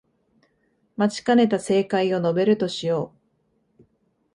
[0.97, 3.13] 待ちかねた正解を述べるとしよ
[3.77, 3.81] う